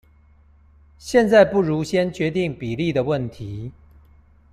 [0.97, 3.71] 現在不如先決定比例的問題